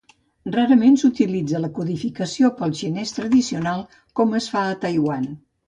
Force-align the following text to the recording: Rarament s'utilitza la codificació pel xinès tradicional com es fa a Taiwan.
Rarament 0.53 0.95
s'utilitza 1.01 1.61
la 1.65 1.69
codificació 1.75 2.51
pel 2.63 2.75
xinès 2.81 3.13
tradicional 3.21 3.87
com 4.21 4.37
es 4.43 4.51
fa 4.57 4.67
a 4.67 4.77
Taiwan. 4.89 5.33